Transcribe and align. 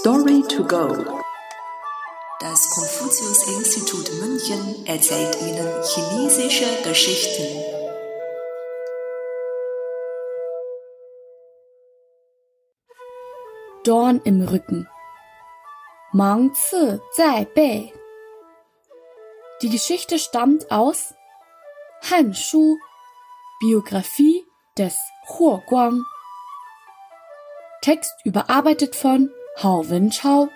Story 0.00 0.42
to 0.48 0.64
go. 0.64 0.88
Das 2.40 2.68
Konfuzius-Institut 2.70 4.10
München 4.20 4.86
erzählt 4.86 5.40
Ihnen 5.40 5.84
chinesische 5.84 6.66
Geschichten. 6.82 7.62
Dorn 13.84 14.20
im 14.24 14.42
Rücken. 14.42 14.88
Mang 16.12 16.52
Zi 16.54 16.98
Zai 17.12 17.44
Bei. 17.54 17.92
Die 19.62 19.70
Geschichte 19.70 20.18
stammt 20.18 20.72
aus 20.72 21.14
Han 22.10 22.34
Shu, 22.34 22.78
Biografie 23.60 24.44
des 24.76 24.98
Huo 25.28 25.62
Guang. 25.68 26.02
Text 27.80 28.12
überarbeitet 28.24 28.96
von 28.96 29.30
Hao 29.56 29.88
Wenchao. 29.88 30.48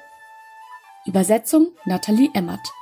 Übersetzung 1.06 1.68
Nathalie 1.84 2.30
Emmert. 2.34 2.72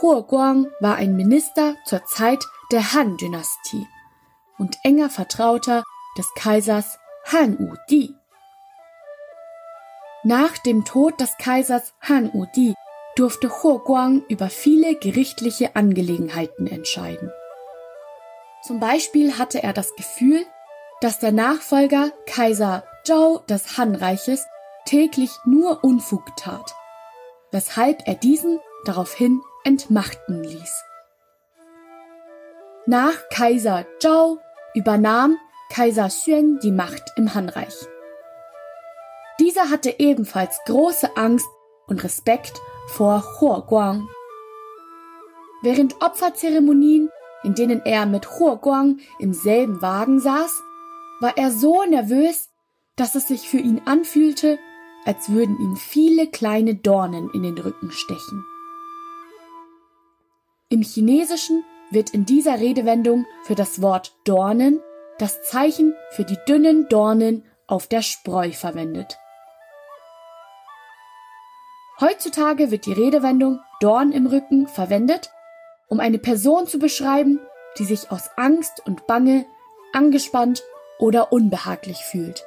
Huo 0.00 0.22
Guang 0.22 0.66
war 0.80 0.96
ein 0.96 1.14
Minister 1.14 1.76
zur 1.84 2.04
Zeit 2.06 2.42
der 2.72 2.94
Han-Dynastie 2.94 3.86
und 4.56 4.78
enger 4.82 5.10
Vertrauter 5.10 5.84
des 6.16 6.32
Kaisers 6.34 6.98
Han 7.26 7.58
Wudi. 7.58 8.14
Nach 10.24 10.56
dem 10.56 10.86
Tod 10.86 11.20
des 11.20 11.36
Kaisers 11.36 11.92
Han 12.00 12.32
Wudi 12.32 12.74
durfte 13.14 13.62
Huo 13.62 13.78
Guang 13.78 14.22
über 14.28 14.48
viele 14.48 14.96
gerichtliche 14.96 15.76
Angelegenheiten 15.76 16.66
entscheiden. 16.66 17.30
Zum 18.62 18.80
Beispiel 18.80 19.36
hatte 19.36 19.62
er 19.62 19.74
das 19.74 19.94
Gefühl, 19.96 20.46
dass 21.02 21.18
der 21.18 21.32
Nachfolger 21.32 22.10
Kaiser 22.26 22.84
Zhao 23.08 23.38
des 23.48 23.78
Han-Reiches 23.78 24.46
täglich 24.84 25.30
nur 25.46 25.82
Unfug 25.82 26.36
tat, 26.36 26.74
weshalb 27.50 28.06
er 28.06 28.14
diesen 28.14 28.60
daraufhin 28.84 29.40
entmachten 29.64 30.44
ließ. 30.44 30.84
Nach 32.84 33.14
Kaiser 33.30 33.86
Zhao 33.98 34.36
übernahm 34.74 35.38
Kaiser 35.72 36.08
Xuan 36.08 36.58
die 36.62 36.70
Macht 36.70 37.02
im 37.16 37.32
Han-Reich. 37.34 37.76
Dieser 39.40 39.70
hatte 39.70 39.94
ebenfalls 39.98 40.58
große 40.66 41.16
Angst 41.16 41.48
und 41.86 42.04
Respekt 42.04 42.60
vor 42.88 43.24
Huo 43.40 43.62
Guang. 43.62 44.06
Während 45.62 46.02
Opferzeremonien, 46.02 47.08
in 47.42 47.54
denen 47.54 47.80
er 47.86 48.04
mit 48.04 48.38
Huo 48.38 48.58
Guang 48.58 48.98
im 49.18 49.32
selben 49.32 49.80
Wagen 49.80 50.20
saß, 50.20 50.62
war 51.20 51.38
er 51.38 51.50
so 51.50 51.84
nervös, 51.84 52.50
dass 52.98 53.14
es 53.14 53.28
sich 53.28 53.48
für 53.48 53.58
ihn 53.58 53.80
anfühlte, 53.86 54.58
als 55.06 55.30
würden 55.30 55.58
ihm 55.58 55.76
viele 55.76 56.26
kleine 56.26 56.74
Dornen 56.74 57.30
in 57.32 57.42
den 57.42 57.56
Rücken 57.56 57.90
stechen. 57.90 58.44
Im 60.68 60.82
Chinesischen 60.82 61.64
wird 61.90 62.10
in 62.10 62.26
dieser 62.26 62.60
Redewendung 62.60 63.24
für 63.44 63.54
das 63.54 63.80
Wort 63.80 64.14
Dornen 64.24 64.82
das 65.18 65.42
Zeichen 65.42 65.94
für 66.10 66.24
die 66.24 66.36
dünnen 66.46 66.88
Dornen 66.88 67.42
auf 67.66 67.86
der 67.86 68.02
Spreu 68.02 68.52
verwendet. 68.52 69.16
Heutzutage 72.00 72.70
wird 72.70 72.86
die 72.86 72.92
Redewendung 72.92 73.60
Dorn 73.80 74.12
im 74.12 74.26
Rücken 74.26 74.68
verwendet, 74.68 75.30
um 75.88 76.00
eine 76.00 76.18
Person 76.18 76.66
zu 76.66 76.78
beschreiben, 76.78 77.40
die 77.78 77.84
sich 77.84 78.10
aus 78.10 78.30
Angst 78.36 78.82
und 78.84 79.06
Bange 79.06 79.46
angespannt 79.92 80.62
oder 80.98 81.32
unbehaglich 81.32 81.98
fühlt. 81.98 82.44